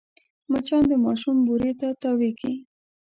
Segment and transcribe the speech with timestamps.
[0.51, 2.53] مچان د ماشوم بوري ته تاوېږي